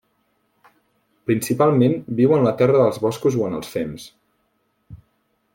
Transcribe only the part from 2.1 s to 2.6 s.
viu en el